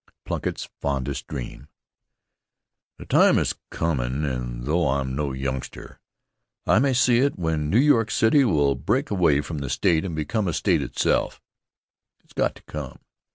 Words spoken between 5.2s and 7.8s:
youngster, I may see it, when New